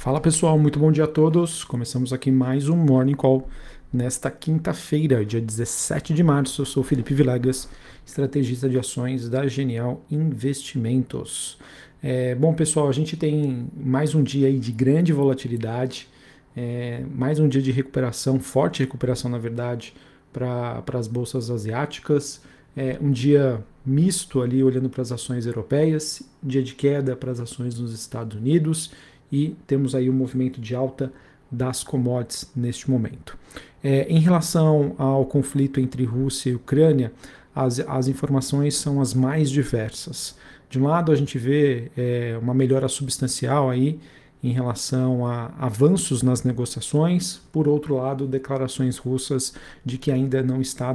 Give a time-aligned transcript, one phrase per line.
[0.00, 1.62] Fala pessoal, muito bom dia a todos.
[1.62, 3.46] Começamos aqui mais um Morning Call
[3.92, 6.62] nesta quinta-feira, dia 17 de março.
[6.62, 7.68] Eu sou Felipe Vilegas,
[8.06, 11.58] estrategista de ações da Genial Investimentos.
[12.02, 16.08] É, bom pessoal, a gente tem mais um dia aí de grande volatilidade,
[16.56, 19.92] é, mais um dia de recuperação, forte recuperação na verdade,
[20.32, 22.40] para as bolsas asiáticas.
[22.74, 27.38] É, um dia misto ali olhando para as ações europeias, dia de queda para as
[27.38, 28.92] ações nos Estados Unidos
[29.30, 31.12] e temos aí um movimento de alta
[31.50, 33.36] das commodities neste momento.
[33.82, 37.12] É, em relação ao conflito entre Rússia e Ucrânia,
[37.54, 40.36] as, as informações são as mais diversas.
[40.68, 43.98] De um lado, a gente vê é, uma melhora substancial aí
[44.42, 49.54] em relação a avanços nas negociações, por outro lado, declarações russas
[49.84, 50.94] de que ainda não está,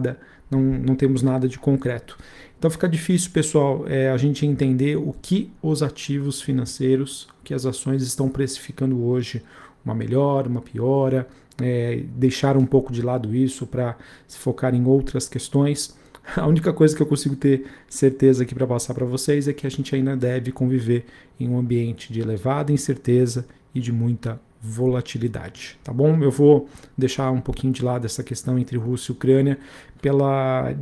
[0.49, 2.17] não, não temos nada de concreto.
[2.57, 7.65] Então fica difícil, pessoal, é, a gente entender o que os ativos financeiros, que as
[7.65, 9.43] ações estão precificando hoje,
[9.83, 11.27] uma melhora, uma piora,
[11.61, 13.95] é, deixar um pouco de lado isso para
[14.27, 15.95] se focar em outras questões.
[16.35, 19.67] A única coisa que eu consigo ter certeza aqui para passar para vocês é que
[19.67, 21.05] a gente ainda deve conviver
[21.39, 26.17] em um ambiente de elevada incerteza e de muita volatilidade, tá bom?
[26.23, 26.67] Eu vou
[26.97, 29.59] deixar um pouquinho de lado essa questão entre Rússia e Ucrânia
[30.01, 30.73] pela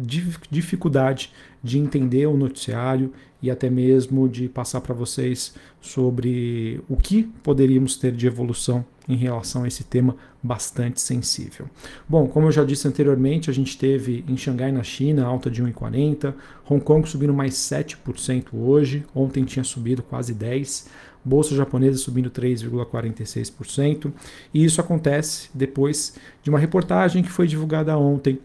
[0.50, 1.34] dificuldade
[1.64, 7.96] de entender o noticiário e até mesmo de passar para vocês sobre o que poderíamos
[7.96, 11.70] ter de evolução em relação a esse tema bastante sensível.
[12.08, 15.64] Bom, como eu já disse anteriormente, a gente teve em Xangai, na China, alta de
[15.64, 16.34] 1,40,
[16.70, 20.88] Hong Kong subindo mais 7% hoje, ontem tinha subido quase 10%,
[21.26, 24.12] Bolsa japonesa subindo 3,46%,
[24.54, 28.40] e isso acontece depois de uma reportagem que foi divulgada ontem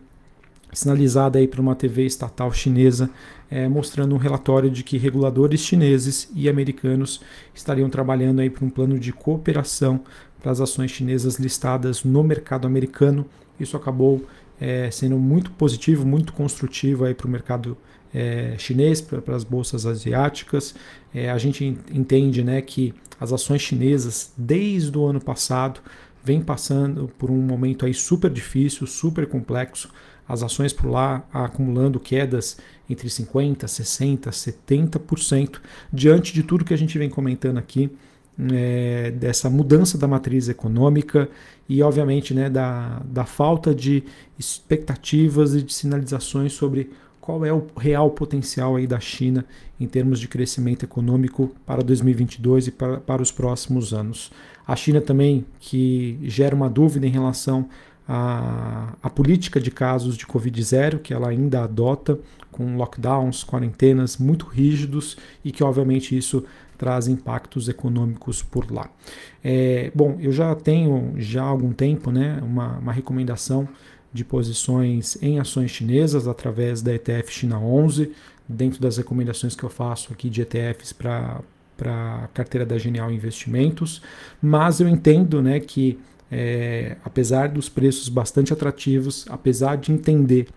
[0.73, 3.11] sinalizada aí por uma TV estatal chinesa,
[3.51, 7.21] é, mostrando um relatório de que reguladores chineses e americanos
[7.55, 10.01] estariam trabalhando aí para um plano de cooperação
[10.41, 13.27] para as ações chinesas listadas no mercado americano.
[13.59, 14.25] Isso acabou
[14.61, 17.77] é, sendo muito positivo, muito construtivo aí para o mercado
[18.13, 20.75] é, chinês, para as bolsas asiáticas.
[21.33, 25.81] A gente entende né, que as ações chinesas, desde o ano passado,
[26.23, 29.89] vem passando por um momento aí super difícil, super complexo.
[30.29, 32.59] As ações por lá acumulando quedas
[32.89, 35.61] entre 50%, 60%, 70%,
[35.93, 37.91] diante de tudo que a gente vem comentando aqui,
[38.53, 41.29] é, dessa mudança da matriz econômica
[41.69, 44.05] e, obviamente, né, da, da falta de
[44.39, 46.91] expectativas e de sinalizações sobre
[47.21, 49.45] qual é o real potencial aí da China
[49.79, 54.31] em termos de crescimento econômico para 2022 e para, para os próximos anos.
[54.67, 57.69] A China também que gera uma dúvida em relação
[58.09, 62.19] à, à política de casos de Covid-0 que ela ainda adota,
[62.51, 66.45] com lockdowns, quarentenas muito rígidos e que obviamente isso
[66.79, 68.89] traz impactos econômicos por lá.
[69.45, 73.69] É, bom, eu já tenho já há algum tempo né, uma, uma recomendação
[74.13, 78.13] de posições em ações chinesas através da ETF China 11,
[78.49, 81.43] dentro das recomendações que eu faço aqui de ETFs para
[81.77, 84.03] para a carteira da Genial Investimentos,
[84.43, 85.97] mas eu entendo né, que
[86.31, 90.49] é, apesar dos preços bastante atrativos, apesar de entender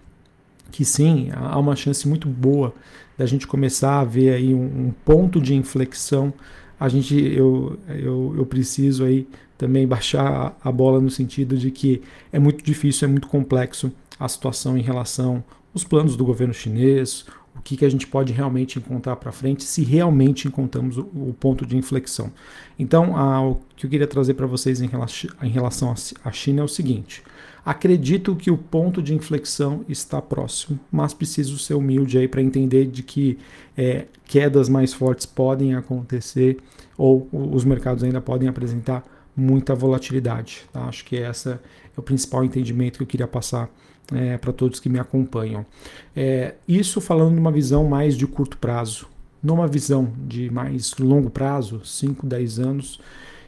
[0.72, 2.74] que sim, há uma chance muito boa
[3.18, 6.34] da gente começar a ver aí um, um ponto de inflexão,
[6.80, 9.28] a gente eu, eu, eu preciso aí
[9.58, 12.02] também baixar a bola no sentido de que
[12.32, 15.44] é muito difícil, é muito complexo a situação em relação
[15.74, 17.26] aos planos do governo chinês,
[17.56, 21.36] o que, que a gente pode realmente encontrar para frente, se realmente encontramos o, o,
[21.40, 22.32] ponto de inflexão.
[22.80, 26.62] Então, a, o que eu queria trazer para vocês em relação, em relação à China
[26.62, 27.24] é o seguinte:
[27.66, 32.86] acredito que o ponto de inflexão está próximo, mas preciso ser humilde aí para entender
[32.86, 33.38] de que
[33.78, 36.58] é, quedas mais fortes podem acontecer
[36.98, 39.04] ou os mercados ainda podem apresentar
[39.36, 40.64] muita volatilidade.
[40.72, 40.86] Tá?
[40.86, 41.60] Acho que esse é
[41.96, 43.70] o principal entendimento que eu queria passar
[44.12, 45.66] é, para todos que me acompanham.
[46.16, 49.08] É, isso falando numa visão mais de curto prazo.
[49.42, 53.00] Numa visão de mais longo prazo, 5, 10 anos,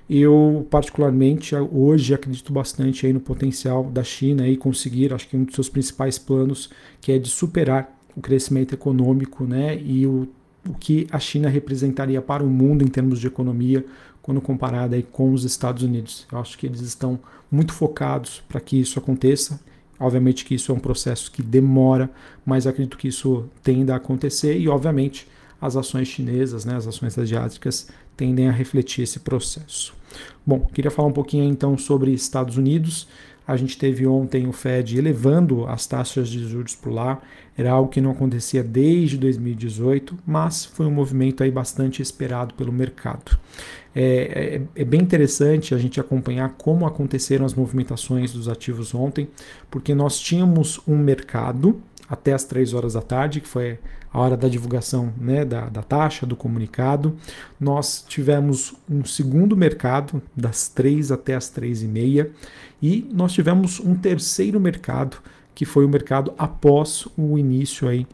[0.10, 5.44] eu particularmente hoje acredito bastante aí no potencial da China e conseguir, acho que um
[5.44, 10.28] dos seus principais planos, que é de superar o crescimento econômico né, e o,
[10.68, 13.86] o que a China representaria para o mundo em termos de economia
[14.22, 16.26] quando comparada aí com os Estados Unidos.
[16.32, 17.20] Eu acho que eles estão
[17.52, 19.60] muito focados para que isso aconteça.
[20.00, 22.10] Obviamente que isso é um processo que demora,
[22.46, 25.28] mas acredito que isso tende a acontecer e, obviamente,
[25.62, 27.88] as ações chinesas, né, as ações asiáticas,
[28.18, 29.94] tendem a refletir esse processo.
[30.46, 33.08] Bom, queria falar um pouquinho então sobre Estados Unidos.
[33.46, 37.22] A gente teve ontem o Fed elevando as taxas de juros por lá,
[37.58, 42.72] era algo que não acontecia desde 2018, mas foi um movimento aí bastante esperado pelo
[42.72, 43.38] mercado.
[43.96, 49.28] É, é, é, bem interessante a gente acompanhar como aconteceram as movimentações dos ativos ontem,
[49.70, 51.80] porque nós tínhamos um mercado
[52.10, 53.78] até as 3 horas da tarde, que foi
[54.14, 57.18] a hora da divulgação né, da, da taxa, do comunicado.
[57.60, 62.32] Nós tivemos um segundo mercado, das 3 até as 3 e meia,
[62.82, 65.18] e nós tivemos um terceiro mercado,
[65.56, 68.06] que foi o mercado após o início aí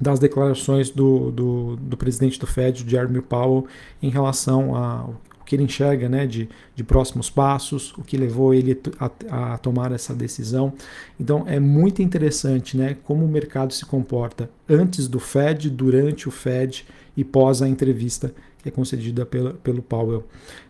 [0.00, 3.66] das declarações do, do, do presidente do Fed, Jeremy Powell,
[4.02, 5.14] em relação ao
[5.52, 9.92] que ele enxerga né, de, de próximos passos, o que levou ele a, a, tomar
[9.92, 10.72] essa decisão.
[11.20, 16.30] Então é muito interessante né, como o mercado se comporta antes do Fed, durante o
[16.30, 20.24] Fed e pós a entrevista que é concedida pelo Powell.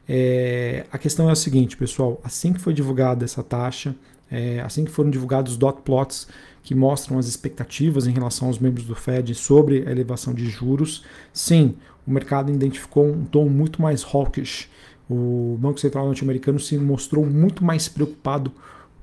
[0.09, 3.95] É, a questão é a seguinte, pessoal: assim que foi divulgada essa taxa,
[4.29, 6.27] é, assim que foram divulgados os dot plots
[6.65, 11.05] que mostram as expectativas em relação aos membros do Fed sobre a elevação de juros,
[11.33, 11.77] sim,
[12.07, 14.69] o mercado identificou um tom muito mais hawkish.
[15.09, 18.53] O Banco Central norte-americano se mostrou muito mais preocupado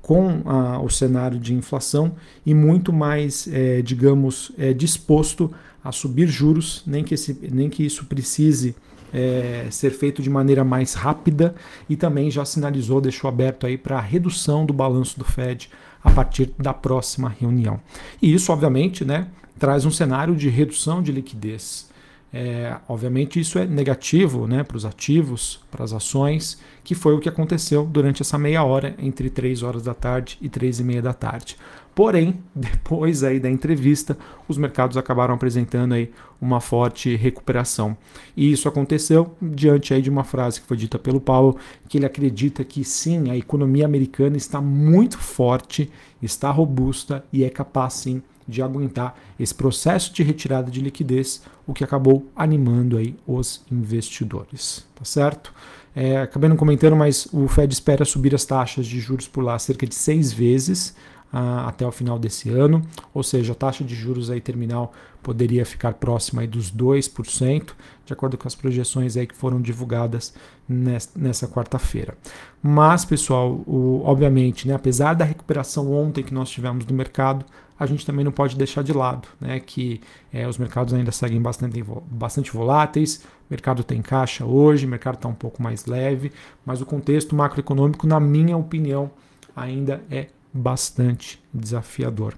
[0.02, 2.12] com a, o cenário de inflação
[2.44, 5.52] e muito mais, é, digamos, é, disposto
[5.84, 8.74] a subir juros, nem que, esse, nem que isso precise
[9.12, 11.54] é, ser feito de maneira mais rápida
[11.88, 15.70] e também já sinalizou, deixou aberto aí para a redução do balanço do Fed
[16.02, 17.80] a partir da próxima reunião.
[18.22, 21.89] E isso, obviamente, né, traz um cenário de redução de liquidez.
[22.32, 27.18] É, obviamente isso é negativo né, para os ativos, para as ações, que foi o
[27.18, 31.02] que aconteceu durante essa meia hora entre 3 horas da tarde e 3 e meia
[31.02, 31.56] da tarde.
[31.92, 34.16] Porém, depois aí da entrevista,
[34.46, 36.10] os mercados acabaram apresentando aí
[36.40, 37.96] uma forte recuperação.
[38.36, 42.06] E isso aconteceu diante aí de uma frase que foi dita pelo Paulo, que ele
[42.06, 45.90] acredita que sim, a economia americana está muito forte,
[46.22, 51.72] está robusta e é capaz sim de aguentar esse processo de retirada de liquidez, o
[51.72, 55.54] que acabou animando aí os investidores, tá certo?
[55.94, 59.58] É, acabei não comentando, mas o Fed espera subir as taxas de juros por lá
[59.58, 60.94] cerca de seis vezes
[61.32, 62.82] ah, até o final desse ano,
[63.14, 64.92] ou seja, a taxa de juros aí terminal
[65.22, 67.72] poderia ficar próxima aí dos 2%,
[68.04, 70.34] de acordo com as projeções aí que foram divulgadas
[70.68, 72.16] nessa, quarta-feira.
[72.62, 77.44] Mas, pessoal, o, obviamente, né, apesar da recuperação ontem que nós tivemos no mercado,
[77.80, 81.40] a gente também não pode deixar de lado, né, que é, os mercados ainda seguem
[81.40, 86.30] bastante, bastante voláteis, o mercado tem caixa hoje, o mercado está um pouco mais leve,
[86.64, 89.10] mas o contexto macroeconômico, na minha opinião,
[89.56, 92.34] ainda é bastante desafiador.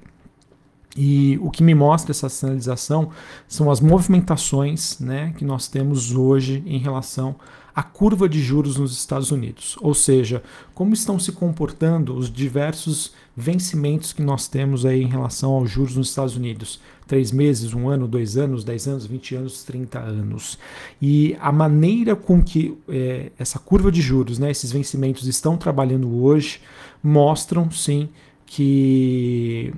[0.97, 3.11] E o que me mostra essa sinalização
[3.49, 7.35] são as movimentações né, que nós temos hoje em relação
[7.75, 9.77] à curva de juros nos Estados Unidos.
[9.81, 10.43] Ou seja,
[10.75, 15.97] como estão se comportando os diversos vencimentos que nós temos aí em relação aos juros
[15.97, 16.81] nos Estados Unidos.
[17.07, 20.59] Três meses, um ano, dois anos, dez anos, vinte anos, trinta anos.
[21.01, 26.23] E a maneira com que é, essa curva de juros, né, esses vencimentos estão trabalhando
[26.23, 26.61] hoje,
[27.03, 28.09] mostram sim
[28.47, 29.73] que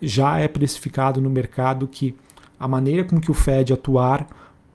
[0.00, 2.14] já é precificado no mercado que
[2.58, 4.26] a maneira com que o Fed atuar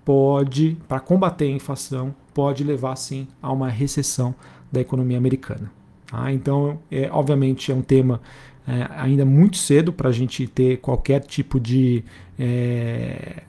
[0.04, 4.36] pode, para combater a inflação, pode levar sim a uma recessão
[4.72, 5.72] da economia americana.
[6.06, 6.32] Tá?
[6.32, 8.22] Então, é, obviamente, é um tema
[8.68, 12.04] é, ainda muito cedo para a gente ter qualquer tipo de,
[12.38, 13.42] é,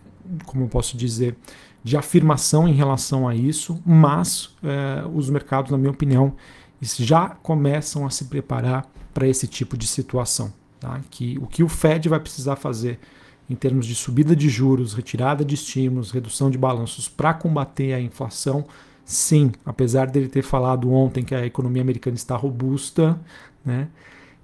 [0.46, 1.36] como eu posso dizer,
[1.84, 6.32] de afirmação em relação a isso, mas é, os mercados, na minha opinião,
[6.80, 10.50] já começam a se preparar para esse tipo de situação.
[10.80, 10.98] Tá?
[11.10, 12.98] Que o que o Fed vai precisar fazer
[13.48, 18.00] em termos de subida de juros, retirada de estímulos, redução de balanços para combater a
[18.00, 18.66] inflação,
[19.04, 23.18] sim, apesar dele ter falado ontem que a economia americana está robusta,
[23.64, 23.88] né,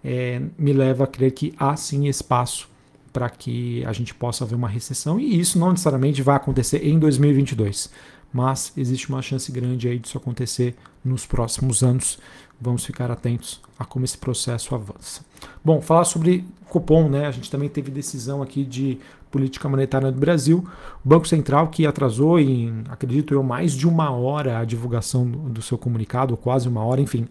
[0.03, 2.69] é, me leva a crer que há sim espaço
[3.13, 6.99] para que a gente possa ver uma recessão e isso não necessariamente vai acontecer em
[6.99, 7.91] 2022,
[8.35, 10.75] mas existe uma chance grande aí disso acontecer
[11.05, 12.19] nos próximos anos.
[12.61, 15.25] Vamos ficar atentos a como esse processo avança.
[15.65, 17.27] Bom, falar sobre Copom, né?
[17.27, 18.99] A gente também teve decisão aqui de
[19.31, 20.67] política monetária do Brasil.
[21.05, 25.63] O Banco Central que atrasou em, acredito eu, mais de uma hora a divulgação do
[25.63, 27.29] seu comunicado, quase uma hora, enfim,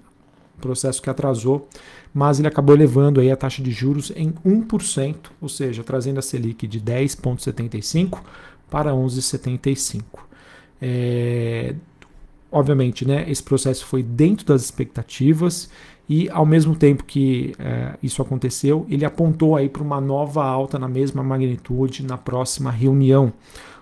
[0.62, 1.67] processo que atrasou,
[2.13, 6.22] mas ele acabou elevando aí a taxa de juros em 1%, ou seja, trazendo a
[6.22, 8.22] Selic de 10,75
[8.69, 10.03] para 11,75.
[10.85, 11.75] É,
[12.51, 15.69] obviamente, né, esse processo foi dentro das expectativas
[16.09, 20.77] e ao mesmo tempo que é, isso aconteceu, ele apontou aí para uma nova alta
[20.77, 23.31] na mesma magnitude na próxima reunião.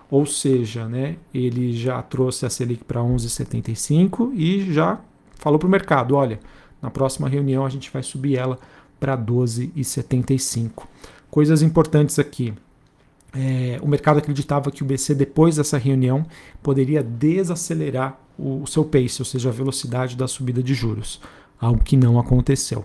[0.08, 5.00] Ou seja, né, ele já trouxe a Selic para 11,75 e já
[5.34, 6.38] falou para o mercado, olha,
[6.82, 8.58] Na próxima reunião a gente vai subir ela
[8.98, 10.84] para 12,75.
[11.30, 12.52] Coisas importantes aqui.
[13.34, 16.26] É, o mercado acreditava que o BC, depois dessa reunião,
[16.62, 21.20] poderia desacelerar o, o seu pace, ou seja, a velocidade da subida de juros,
[21.60, 22.84] algo que não aconteceu.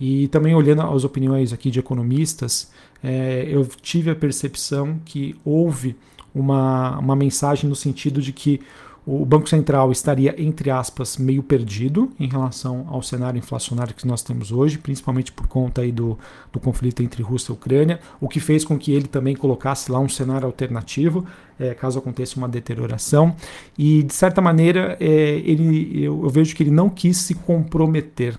[0.00, 2.70] E também olhando as opiniões aqui de economistas,
[3.02, 5.96] é, eu tive a percepção que houve
[6.34, 8.60] uma, uma mensagem no sentido de que
[9.04, 14.22] o Banco Central estaria, entre aspas, meio perdido em relação ao cenário inflacionário que nós
[14.22, 16.16] temos hoje, principalmente por conta aí do,
[16.52, 19.98] do conflito entre Rússia e Ucrânia, o que fez com que ele também colocasse lá
[19.98, 21.26] um cenário alternativo,
[21.58, 23.34] é, caso aconteça uma deterioração.
[23.76, 25.06] E, de certa maneira, é,
[25.44, 28.38] ele, eu, eu vejo que ele não quis se comprometer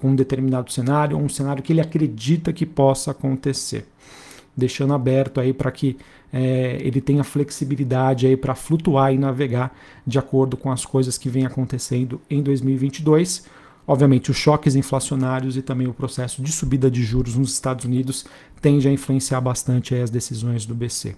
[0.00, 3.86] com um determinado cenário, um cenário que ele acredita que possa acontecer
[4.56, 5.96] deixando aberto aí para que
[6.32, 11.28] é, ele tenha flexibilidade aí para flutuar e navegar de acordo com as coisas que
[11.28, 13.44] vem acontecendo em 2022.
[13.86, 18.24] Obviamente, os choques inflacionários e também o processo de subida de juros nos Estados Unidos
[18.60, 21.16] tende a influenciar bastante as decisões do BC.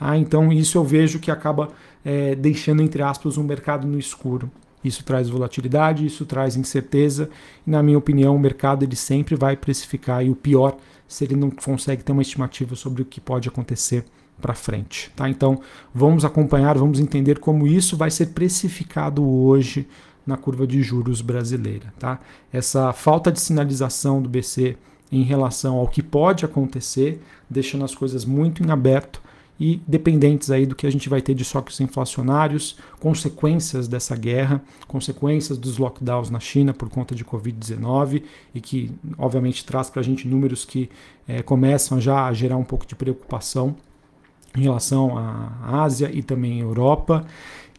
[0.00, 1.70] Ah, então, isso eu vejo que acaba
[2.04, 4.50] é, deixando, entre aspas, um mercado no escuro.
[4.84, 7.28] Isso traz volatilidade, isso traz incerteza,
[7.66, 10.76] e, na minha opinião, o mercado ele sempre vai precificar e o pior
[11.08, 14.04] se ele não consegue ter uma estimativa sobre o que pode acontecer
[14.40, 15.10] para frente.
[15.16, 15.28] Tá?
[15.28, 15.60] Então,
[15.94, 19.86] vamos acompanhar, vamos entender como isso vai ser precificado hoje
[20.26, 21.92] na curva de juros brasileira.
[21.98, 22.20] Tá?
[22.52, 24.76] Essa falta de sinalização do BC
[25.10, 29.22] em relação ao que pode acontecer, deixando as coisas muito em aberto,
[29.58, 34.62] e dependentes aí do que a gente vai ter de choques inflacionários, consequências dessa guerra,
[34.86, 38.22] consequências dos lockdowns na China por conta de Covid-19
[38.54, 40.90] e que obviamente traz para a gente números que
[41.26, 43.74] é, começam já a gerar um pouco de preocupação
[44.56, 47.24] em relação à Ásia e também à Europa.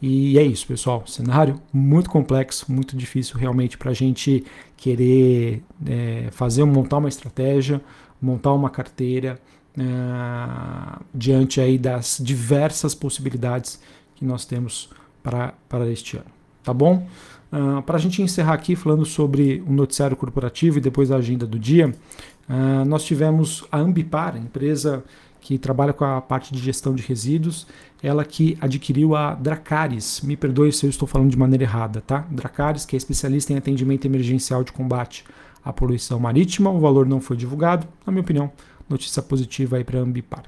[0.02, 1.04] E é isso, pessoal.
[1.08, 7.82] Cenário muito complexo, muito difícil realmente para a gente querer é, fazer, montar uma estratégia,
[8.22, 9.40] montar uma carteira
[9.78, 13.80] uh, diante aí das diversas possibilidades
[14.16, 14.90] que nós temos
[15.22, 16.26] para, para este ano.
[16.64, 17.08] Tá bom?
[17.52, 21.46] Uh, para a gente encerrar aqui falando sobre o noticiário corporativo e depois a agenda
[21.46, 21.94] do dia,
[22.50, 25.04] uh, nós tivemos a Ambipar, empresa
[25.48, 27.66] que trabalha com a parte de gestão de resíduos,
[28.04, 30.20] ela que adquiriu a Dracaris.
[30.20, 32.28] Me perdoe se eu estou falando de maneira errada, tá?
[32.30, 35.24] Dracaris, que é especialista em atendimento emergencial de combate
[35.64, 36.70] à poluição marítima.
[36.70, 38.52] O valor não foi divulgado, na minha opinião,
[38.90, 40.44] notícia positiva aí para a Ambipar.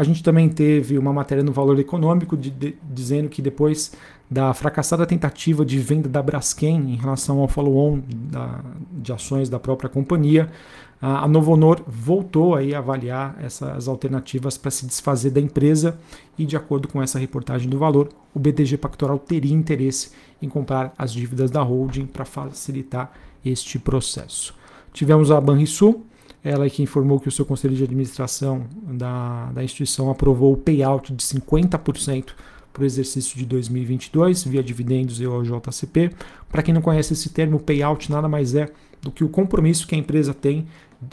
[0.00, 3.92] A gente também teve uma matéria no Valor Econômico de, de, dizendo que depois
[4.30, 8.00] da fracassada tentativa de venda da Braskem em relação ao follow-on
[8.92, 10.50] de ações da própria companhia,
[11.02, 15.98] a, a Novo Honor voltou aí a avaliar essas alternativas para se desfazer da empresa
[16.38, 20.94] e, de acordo com essa reportagem do Valor, o BTG Pactual teria interesse em comprar
[20.96, 23.12] as dívidas da holding para facilitar
[23.44, 24.54] este processo.
[24.94, 26.06] Tivemos a Banrisul,
[26.42, 30.56] ela é que informou que o seu conselho de administração da, da instituição aprovou o
[30.56, 32.30] payout de 50%
[32.72, 36.12] para o exercício de 2022 via dividendos e OJCP.
[36.48, 38.70] Para quem não conhece esse termo, payout nada mais é
[39.02, 40.66] do que o compromisso que a empresa tem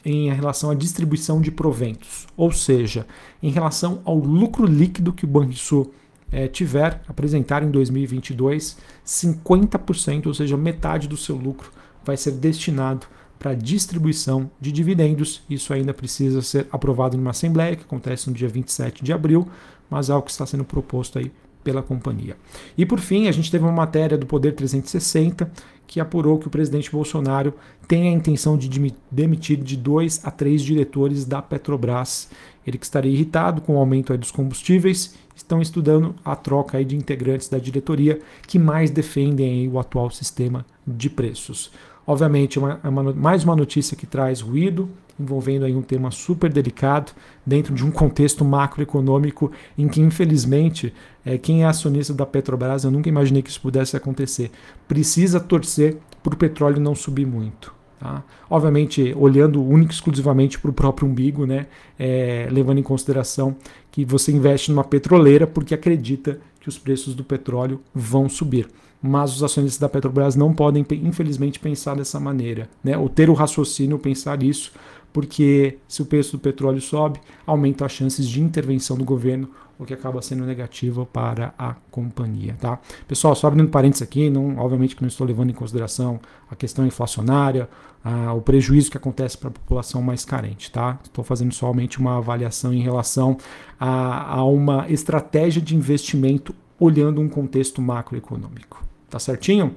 [0.03, 3.07] em relação à distribuição de proventos, ou seja,
[3.41, 5.93] em relação ao lucro líquido que o Banrisul
[6.29, 11.71] é, tiver apresentar em 2022, 50%, ou seja, metade do seu lucro
[12.03, 13.07] vai ser destinado
[13.37, 15.43] para distribuição de dividendos.
[15.49, 19.47] Isso ainda precisa ser aprovado numa assembleia que acontece no dia 27 de abril,
[19.89, 21.31] mas é algo que está sendo proposto aí
[21.63, 22.37] pela companhia.
[22.77, 25.51] E por fim, a gente teve uma matéria do Poder 360
[25.85, 27.53] que apurou que o presidente Bolsonaro
[27.87, 28.69] tem a intenção de
[29.09, 32.29] demitir de dois a três diretores da Petrobras.
[32.65, 37.47] Ele que estaria irritado com o aumento dos combustíveis, estão estudando a troca de integrantes
[37.47, 41.71] da diretoria que mais defendem o atual sistema de preços.
[42.07, 46.09] Obviamente, é uma, é uma, mais uma notícia que traz ruído, envolvendo aí um tema
[46.09, 47.11] super delicado,
[47.45, 50.93] dentro de um contexto macroeconômico em que, infelizmente,
[51.25, 54.51] é, quem é acionista da Petrobras, eu nunca imaginei que isso pudesse acontecer,
[54.87, 57.75] precisa torcer para o petróleo não subir muito.
[57.99, 58.23] Tá?
[58.49, 61.65] Obviamente, olhando único exclusivamente para o próprio umbigo, né?
[61.97, 63.55] É, levando em consideração
[63.91, 68.67] que você investe numa petroleira porque acredita que os preços do petróleo vão subir
[69.01, 72.97] mas os acionistas da Petrobras não podem, infelizmente, pensar dessa maneira, né?
[72.97, 74.71] ou ter o raciocínio pensar isso,
[75.13, 79.49] porque se o preço do petróleo sobe, aumenta as chances de intervenção do governo,
[79.79, 82.55] o que acaba sendo negativo para a companhia.
[82.59, 82.79] Tá?
[83.07, 86.85] Pessoal, só abrindo parênteses aqui, não, obviamente que não estou levando em consideração a questão
[86.85, 87.69] inflacionária,
[88.03, 90.71] a, o prejuízo que acontece para a população mais carente.
[90.71, 90.99] Tá?
[91.03, 93.37] Estou fazendo somente uma avaliação em relação
[93.79, 98.83] a, a uma estratégia de investimento olhando um contexto macroeconômico.
[99.09, 99.75] Tá certinho?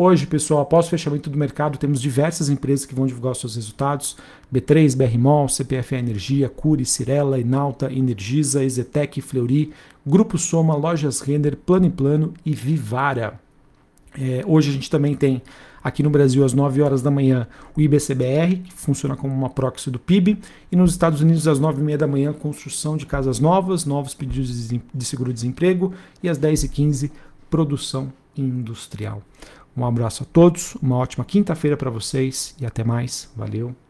[0.00, 4.16] Hoje, pessoal, após o fechamento do mercado, temos diversas empresas que vão divulgar seus resultados.
[4.54, 9.72] B3, BRMOL, CPF Energia, Curi, Cirela, Inalta, Energisa, Ezetec, Fleury,
[10.06, 13.40] Grupo Soma, Lojas Render, Plano e Plano e Vivara.
[14.16, 15.42] É, hoje a gente também tem
[15.88, 19.90] aqui no Brasil às 9 horas da manhã o IBCBR, que funciona como uma proxy
[19.90, 20.38] do PIB,
[20.70, 24.14] e nos Estados Unidos às 9 e meia da manhã construção de casas novas, novos
[24.14, 25.92] pedidos de seguro-desemprego
[26.22, 27.12] e às 10 e 15
[27.50, 29.22] produção industrial.
[29.76, 33.30] Um abraço a todos, uma ótima quinta-feira para vocês e até mais.
[33.36, 33.87] Valeu!